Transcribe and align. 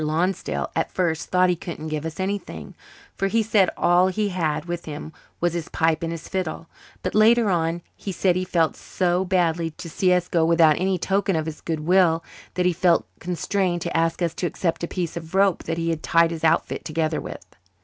Lonsdale 0.03 0.71
at 0.75 0.91
first 0.91 1.29
thought 1.29 1.49
he 1.51 1.55
couldn't 1.55 1.89
give 1.89 2.07
us 2.07 2.19
anything, 2.19 2.73
for 3.13 3.27
he 3.27 3.43
said 3.43 3.69
all 3.77 4.07
he 4.07 4.29
had 4.29 4.65
with 4.65 4.85
him 4.85 5.13
was 5.39 5.53
his 5.53 5.69
pipe 5.69 6.01
and 6.01 6.11
his 6.11 6.27
fiddle; 6.27 6.67
but 7.03 7.13
later 7.13 7.51
on 7.51 7.83
he 7.95 8.11
said 8.11 8.35
he 8.35 8.43
felt 8.43 8.75
so 8.75 9.23
badly 9.23 9.69
to 9.69 9.87
see 9.91 10.11
us 10.11 10.27
go 10.27 10.43
without 10.43 10.79
any 10.79 10.97
token 10.97 11.35
of 11.35 11.45
his 11.45 11.61
good 11.61 11.81
will 11.81 12.23
that 12.55 12.65
he 12.65 12.73
felt 12.73 13.05
constrained 13.19 13.83
to 13.83 13.95
ask 13.95 14.23
us 14.23 14.33
to 14.33 14.47
accept 14.47 14.83
a 14.83 14.87
piece 14.87 15.15
of 15.15 15.35
rope 15.35 15.65
that 15.65 15.77
he 15.77 15.91
had 15.91 16.01
tied 16.01 16.31
his 16.31 16.43
outfit 16.43 16.83
together 16.83 17.21
with. 17.21 17.45